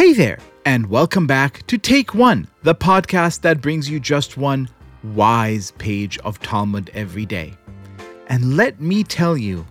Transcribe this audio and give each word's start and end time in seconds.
Hey 0.00 0.14
there, 0.14 0.38
and 0.64 0.86
welcome 0.86 1.26
back 1.26 1.66
to 1.66 1.76
Take 1.76 2.14
One, 2.14 2.48
the 2.62 2.74
podcast 2.74 3.42
that 3.42 3.60
brings 3.60 3.90
you 3.90 4.00
just 4.00 4.38
one 4.38 4.66
wise 5.04 5.72
page 5.72 6.16
of 6.20 6.40
Talmud 6.40 6.90
every 6.94 7.26
day. 7.26 7.52
And 8.28 8.56
let 8.56 8.80
me 8.80 9.04
tell 9.04 9.36
you, 9.36 9.66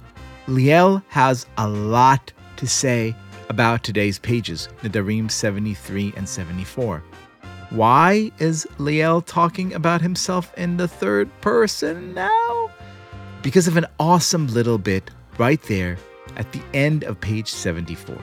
Liel 0.46 1.02
has 1.08 1.48
a 1.58 1.68
lot 1.68 2.32
to 2.58 2.68
say 2.68 3.16
about 3.50 3.84
today's 3.84 4.20
pages, 4.20 4.70
Nedarim 4.84 5.32
73 5.32 6.14
and 6.16 6.30
74. 6.30 7.04
Why 7.72 8.32
is 8.38 8.68
Liel 8.78 9.26
talking 9.26 9.74
about 9.74 10.00
himself 10.00 10.54
in 10.60 10.78
the 10.78 10.88
third 10.88 11.28
person 11.42 12.14
now? 12.14 12.70
Because 13.42 13.68
of 13.68 13.78
an 13.78 13.88
awesome 14.00 14.46
little 14.46 14.78
bit 14.78 15.10
right 15.40 15.64
there 15.64 15.98
at 16.38 16.52
the 16.52 16.62
end 16.76 17.04
of 17.04 17.20
page 17.20 17.50
74. 17.50 18.16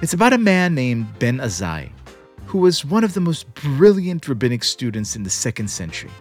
It's 0.00 0.12
about 0.14 0.32
a 0.32 0.38
man 0.38 0.76
named 0.76 1.18
Ben 1.18 1.38
Azai, 1.38 1.90
who 2.46 2.58
was 2.58 2.84
one 2.84 3.02
of 3.02 3.14
the 3.14 3.20
most 3.20 3.52
brilliant 3.54 4.28
rabbinic 4.28 4.62
students 4.62 5.16
in 5.16 5.24
the 5.24 5.30
second 5.30 5.66
century. 5.66 6.12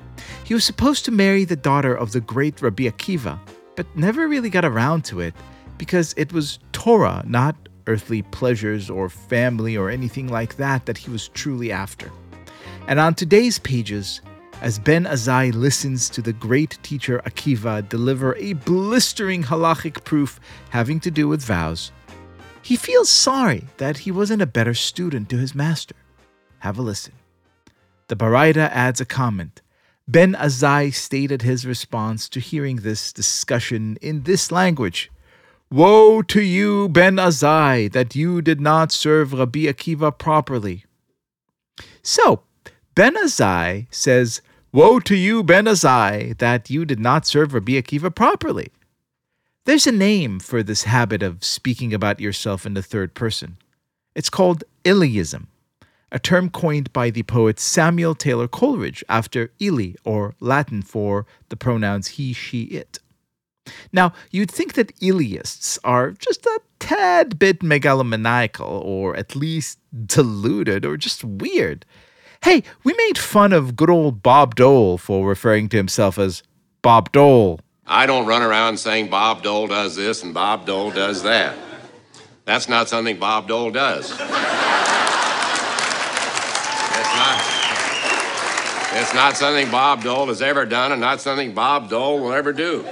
He 0.45 0.55
was 0.55 0.65
supposed 0.65 1.05
to 1.05 1.11
marry 1.11 1.45
the 1.45 1.55
daughter 1.55 1.93
of 1.93 2.11
the 2.11 2.19
great 2.19 2.59
Rabbi 2.59 2.85
Akiva, 2.85 3.39
but 3.75 3.85
never 3.95 4.27
really 4.27 4.49
got 4.49 4.65
around 4.65 5.05
to 5.05 5.19
it 5.19 5.35
because 5.77 6.15
it 6.17 6.33
was 6.33 6.57
Torah, 6.71 7.23
not 7.27 7.55
earthly 7.85 8.23
pleasures 8.23 8.89
or 8.89 9.09
family 9.09 9.77
or 9.77 9.91
anything 9.91 10.27
like 10.27 10.57
that, 10.57 10.87
that 10.87 10.97
he 10.97 11.11
was 11.11 11.27
truly 11.27 11.71
after. 11.71 12.11
And 12.87 12.99
on 12.99 13.13
today's 13.13 13.59
pages, 13.59 14.21
as 14.61 14.79
Ben 14.79 15.03
Azai 15.03 15.53
listens 15.53 16.09
to 16.09 16.23
the 16.23 16.33
great 16.33 16.79
teacher 16.81 17.21
Akiva 17.27 17.87
deliver 17.87 18.35
a 18.37 18.53
blistering 18.53 19.43
halachic 19.43 20.03
proof 20.03 20.39
having 20.71 20.99
to 21.01 21.11
do 21.11 21.27
with 21.27 21.43
vows, 21.43 21.91
he 22.67 22.75
feels 22.75 23.09
sorry 23.09 23.63
that 23.77 23.99
he 23.99 24.11
wasn't 24.11 24.41
a 24.41 24.45
better 24.45 24.73
student 24.73 25.29
to 25.29 25.37
his 25.37 25.55
master. 25.55 25.95
Have 26.59 26.77
a 26.77 26.81
listen. 26.81 27.13
The 28.09 28.17
Baraita 28.17 28.69
adds 28.71 28.99
a 28.99 29.05
comment. 29.05 29.61
Ben 30.05 30.33
Azai 30.33 30.93
stated 30.93 31.43
his 31.43 31.65
response 31.65 32.27
to 32.27 32.41
hearing 32.41 32.77
this 32.77 33.13
discussion 33.13 33.97
in 34.01 34.23
this 34.23 34.51
language 34.51 35.09
Woe 35.71 36.21
to 36.23 36.41
you, 36.41 36.89
Ben 36.89 37.15
Azai, 37.15 37.89
that 37.93 38.17
you 38.17 38.41
did 38.41 38.59
not 38.59 38.91
serve 38.91 39.31
Rabbi 39.31 39.59
Akiva 39.59 40.17
properly. 40.17 40.83
So, 42.03 42.41
Ben 42.95 43.15
Azai 43.15 43.87
says, 43.91 44.41
Woe 44.73 44.99
to 44.99 45.15
you, 45.15 45.41
Ben 45.41 45.67
Azai, 45.67 46.37
that 46.39 46.69
you 46.69 46.83
did 46.83 46.99
not 46.99 47.25
serve 47.25 47.53
Rabbi 47.53 47.73
Akiva 47.81 48.13
properly. 48.13 48.73
There's 49.67 49.85
a 49.85 49.91
name 49.91 50.39
for 50.39 50.63
this 50.63 50.83
habit 50.83 51.21
of 51.21 51.43
speaking 51.43 51.93
about 51.93 52.21
yourself 52.21 52.65
in 52.65 52.73
the 52.73 52.81
third 52.81 53.13
person. 53.13 53.57
It's 54.15 54.29
called 54.29 54.63
Illeism, 54.85 55.47
a 56.09 56.19
term 56.19 56.49
coined 56.49 56.93
by 56.93 57.09
the 57.09 57.23
poet 57.23 57.59
Samuel 57.59 58.15
Taylor 58.15 58.47
Coleridge 58.47 59.03
after 59.09 59.51
ille, 59.59 59.95
or 60.05 60.35
Latin 60.39 60.83
for 60.83 61.25
the 61.49 61.57
pronouns 61.57 62.07
he, 62.15 62.31
she, 62.31 62.63
it. 62.63 62.99
Now, 63.91 64.13
you'd 64.31 64.49
think 64.49 64.75
that 64.75 64.97
Illeists 65.01 65.77
are 65.83 66.11
just 66.11 66.45
a 66.45 66.61
tad 66.79 67.37
bit 67.37 67.59
megalomaniacal, 67.59 68.85
or 68.85 69.17
at 69.17 69.35
least 69.35 69.79
deluded, 70.05 70.85
or 70.85 70.95
just 70.95 71.25
weird. 71.25 71.85
Hey, 72.45 72.63
we 72.85 72.93
made 72.93 73.17
fun 73.17 73.51
of 73.51 73.75
good 73.75 73.89
old 73.89 74.23
Bob 74.23 74.55
Dole 74.55 74.97
for 74.97 75.27
referring 75.27 75.67
to 75.67 75.77
himself 75.77 76.17
as 76.17 76.41
Bob 76.81 77.11
Dole 77.11 77.59
I 77.89 78.05
don't 78.05 78.25
run 78.25 78.41
around 78.41 78.77
saying 78.77 79.09
Bob 79.09 79.43
Dole 79.43 79.67
does 79.67 79.95
this 79.95 80.21
and 80.21 80.33
Bob 80.33 80.65
Dole 80.65 80.91
does 80.91 81.23
that. 81.23 81.57
That's 82.43 82.67
not 82.67 82.89
something 82.89 83.17
Bob 83.17 83.47
Dole 83.47 83.71
does. 83.71 84.11
It's 84.11 84.19
not, 87.15 87.41
it's 88.91 89.13
not 89.13 89.37
something 89.37 89.71
Bob 89.71 90.03
Dole 90.03 90.27
has 90.27 90.41
ever 90.41 90.65
done 90.65 90.91
and 90.91 90.99
not 90.99 91.21
something 91.21 91.53
Bob 91.53 91.89
Dole 91.89 92.19
will 92.19 92.33
ever 92.33 92.51
do. 92.51 92.85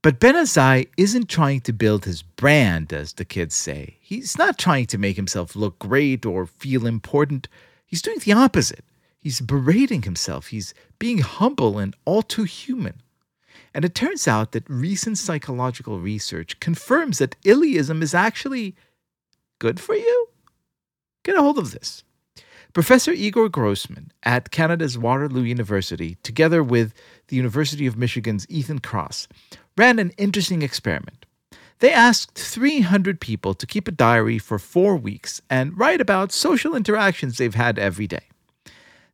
But 0.00 0.20
Ben 0.20 0.36
Azai 0.36 0.88
isn't 0.96 1.28
trying 1.28 1.60
to 1.62 1.72
build 1.72 2.06
his 2.06 2.22
brand, 2.22 2.92
as 2.92 3.14
the 3.14 3.24
kids 3.26 3.54
say. 3.54 3.98
He's 4.00 4.38
not 4.38 4.56
trying 4.56 4.86
to 4.86 4.98
make 4.98 5.16
himself 5.16 5.54
look 5.54 5.78
great 5.78 6.24
or 6.24 6.46
feel 6.46 6.86
important. 6.86 7.48
He's 7.84 8.02
doing 8.02 8.20
the 8.20 8.32
opposite. 8.32 8.84
He's 9.18 9.40
berating 9.40 10.02
himself. 10.02 10.46
He's 10.46 10.72
being 10.98 11.18
humble 11.18 11.78
and 11.78 11.94
all 12.04 12.22
too 12.22 12.44
human. 12.44 13.02
And 13.76 13.84
it 13.84 13.94
turns 13.94 14.26
out 14.26 14.52
that 14.52 14.68
recent 14.70 15.18
psychological 15.18 16.00
research 16.00 16.58
confirms 16.60 17.18
that 17.18 17.38
Illeism 17.42 18.00
is 18.00 18.14
actually 18.14 18.74
good 19.58 19.78
for 19.78 19.94
you. 19.94 20.28
Get 21.24 21.36
a 21.36 21.42
hold 21.42 21.58
of 21.58 21.72
this. 21.72 22.02
Professor 22.72 23.12
Igor 23.12 23.50
Grossmann 23.50 24.12
at 24.22 24.50
Canada's 24.50 24.96
Waterloo 24.96 25.42
University, 25.42 26.16
together 26.22 26.62
with 26.62 26.94
the 27.28 27.36
University 27.36 27.86
of 27.86 27.98
Michigan's 27.98 28.46
Ethan 28.48 28.80
Kross, 28.80 29.26
ran 29.76 29.98
an 29.98 30.12
interesting 30.16 30.62
experiment. 30.62 31.26
They 31.80 31.92
asked 31.92 32.32
300 32.32 33.20
people 33.20 33.52
to 33.52 33.66
keep 33.66 33.86
a 33.86 33.90
diary 33.90 34.38
for 34.38 34.58
four 34.58 34.96
weeks 34.96 35.42
and 35.50 35.78
write 35.78 36.00
about 36.00 36.32
social 36.32 36.74
interactions 36.74 37.36
they've 37.36 37.54
had 37.54 37.78
every 37.78 38.06
day. 38.06 38.30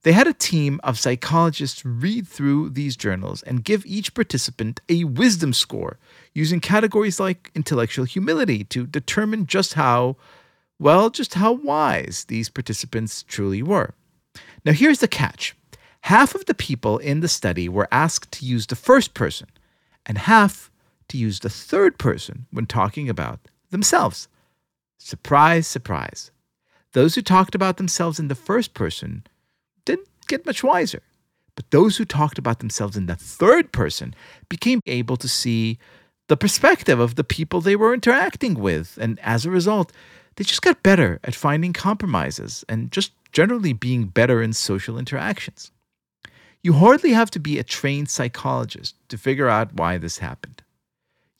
They 0.03 0.13
had 0.13 0.27
a 0.27 0.33
team 0.33 0.81
of 0.83 0.99
psychologists 0.99 1.85
read 1.85 2.27
through 2.27 2.71
these 2.71 2.97
journals 2.97 3.43
and 3.43 3.65
give 3.65 3.87
each 3.87 4.15
participant 4.15 4.81
a 4.89 5.05
wisdom 5.05 5.53
score 5.53 5.99
using 6.35 6.59
categories 6.59 7.21
like 7.21 7.53
intellectual 7.55 8.05
humility 8.05 8.65
to 8.65 8.87
determine 8.87 9.47
just 9.47 9.75
how, 9.75 10.17
well, 10.81 11.09
just 11.09 11.35
how 11.35 11.53
wise 11.53 12.25
these 12.27 12.49
participants 12.49 13.23
truly 13.23 13.63
were. 13.63 13.95
Now, 14.65 14.73
here's 14.73 14.99
the 14.99 15.09
catch 15.09 15.55
half 16.07 16.35
of 16.35 16.47
the 16.47 16.55
people 16.55 16.99
in 16.99 17.21
the 17.21 17.29
study 17.29 17.69
were 17.69 17.87
asked 17.93 18.33
to 18.33 18.45
use 18.45 18.67
the 18.67 18.75
first 18.75 19.15
person, 19.15 19.47
and 20.05 20.19
half 20.19 20.69
to 21.07 21.17
use 21.17 21.41
the 21.41 21.51
third 21.51 21.97
person 21.97 22.47
when 22.51 22.67
talking 22.67 23.09
about 23.09 23.39
themselves. 23.71 24.27
Surprise, 24.99 25.69
surprise. 25.69 26.33
Those 26.93 27.15
who 27.15 27.23
talked 27.23 27.55
about 27.55 27.77
themselves 27.77 28.19
in 28.19 28.27
the 28.27 28.35
first 28.35 28.75
person 28.75 29.25
didn't 29.85 30.09
get 30.29 30.47
much 30.47 30.63
wiser. 30.63 31.03
But 31.55 31.71
those 31.71 31.97
who 31.97 32.05
talked 32.05 32.39
about 32.39 32.61
themselves 32.61 32.97
in 32.97 33.07
the 33.07 33.17
third 33.17 33.73
person 33.73 34.15
became 34.49 34.81
able 34.87 35.17
to 35.19 35.29
see 35.29 35.79
the 36.29 36.37
perspective 36.37 36.99
of 36.99 37.17
the 37.17 37.25
people 37.25 37.61
they 37.61 37.77
were 37.77 37.93
interacting 37.93 38.55
with. 38.55 38.99
And 39.01 39.19
as 39.21 39.45
a 39.45 39.51
result, 39.51 39.93
they 40.37 40.45
just 40.45 40.63
got 40.63 40.83
better 40.83 41.21
at 41.25 41.35
finding 41.35 41.73
compromises 41.73 42.65
and 42.69 42.91
just 42.91 43.13
generally 43.33 43.73
being 43.73 44.07
better 44.07 44.43
in 44.43 44.53
social 44.53 44.99
interactions. 44.99 45.71
You 46.63 46.75
hardly 46.75 47.13
have 47.13 47.31
to 47.33 47.41
be 47.41 47.59
a 47.59 47.65
trained 47.65 48.09
psychologist 48.09 48.95
to 49.09 49.19
figure 49.19 49.49
out 49.49 49.75
why 49.75 49.99
this 49.99 50.19
happened. 50.19 50.63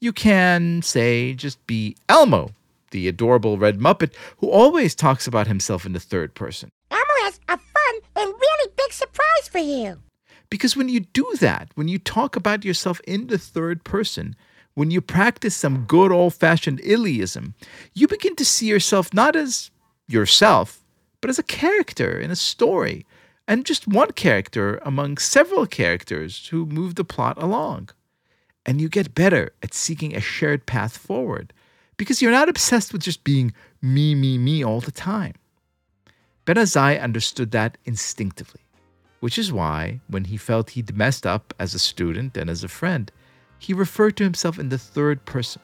You 0.01 0.13
can, 0.13 0.83
say, 0.83 1.33
just 1.35 1.65
be 1.67 1.97
Elmo, 2.09 2.51
the 2.91 3.07
adorable 3.07 3.57
red 3.57 3.79
Muppet 3.79 4.15
who 4.39 4.51
always 4.51 4.95
talks 4.95 5.29
about 5.29 5.47
himself 5.47 5.87
in 5.87 5.93
the 5.93 6.01
third 6.01 6.35
person. 6.35 6.71
Elmo 6.91 7.05
has 7.21 7.41
a 7.49 7.59
big 8.93 8.99
surprise 8.99 9.49
for 9.51 9.59
you. 9.59 9.99
Because 10.51 10.77
when 10.77 10.89
you 10.89 11.01
do 11.01 11.27
that, 11.41 11.69
when 11.75 11.89
you 11.89 11.99
talk 11.99 12.37
about 12.37 12.65
yourself 12.65 13.01
in 13.07 13.29
the 13.29 13.39
third 13.39 13.85
person, 13.85 14.37
when 14.75 14.91
you 14.91 15.01
practice 15.01 15.57
some 15.57 15.85
good 15.87 16.13
old 16.13 16.35
fashioned 16.35 16.81
Illeism, 16.81 17.55
you 17.95 18.07
begin 18.07 18.37
to 18.37 18.45
see 18.45 18.67
yourself 18.67 19.15
not 19.15 19.35
as 19.35 19.71
yourself, 20.09 20.83
but 21.21 21.31
as 21.31 21.39
a 21.39 21.43
character 21.43 22.19
in 22.19 22.31
a 22.31 22.37
story, 22.37 23.07
and 23.49 23.65
just 23.65 23.89
one 23.89 24.13
character 24.13 24.79
among 24.85 25.19
several 25.19 25.67
characters 25.67 26.49
who 26.49 26.67
move 26.67 26.95
the 26.95 27.05
plot 27.05 27.43
along. 27.43 27.89
And 28.67 28.81
you 28.81 28.89
get 28.89 29.15
better 29.15 29.53
at 29.63 29.75
seeking 29.75 30.15
a 30.15 30.21
shared 30.21 30.67
path 30.67 30.97
forward 30.97 31.53
because 31.97 32.21
you're 32.21 32.31
not 32.31 32.49
obsessed 32.49 32.93
with 32.93 33.03
just 33.03 33.25
being 33.25 33.53
me, 33.81 34.15
me, 34.15 34.39
me 34.39 34.63
all 34.65 34.81
the 34.81 34.93
time. 34.93 35.35
Ben 36.45 36.57
Azai 36.57 37.01
understood 37.01 37.53
that 37.53 37.79
instinctively, 37.85 38.62
which 39.23 39.39
is 39.39 39.53
why, 39.53 40.01
when 40.09 40.25
he 40.25 40.37
felt 40.37 40.71
he'd 40.71 40.97
messed 40.97 41.25
up 41.25 41.55
as 41.57 41.75
a 41.75 41.79
student 41.79 42.37
and 42.37 42.51
as 42.51 42.65
a 42.65 42.69
friend, 42.69 43.13
he 43.57 43.73
referred 43.73 44.17
to 44.17 44.25
himself 44.25 44.59
in 44.59 44.69
the 44.69 44.77
third 44.77 45.25
person. 45.25 45.63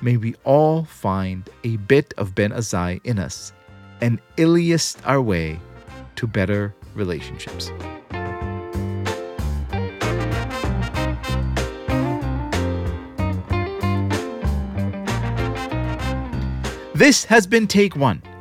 May 0.00 0.16
we 0.16 0.34
all 0.44 0.84
find 0.84 1.46
a 1.62 1.76
bit 1.76 2.14
of 2.16 2.34
Ben 2.34 2.52
Azai 2.52 2.98
in 3.04 3.18
us 3.18 3.52
and 4.00 4.18
Illeist 4.38 4.96
our 5.04 5.20
way 5.20 5.60
to 6.16 6.26
better 6.26 6.74
relationships. 6.94 7.70
This 16.94 17.26
has 17.26 17.46
been 17.46 17.66
Take 17.66 17.94
One. 17.94 18.22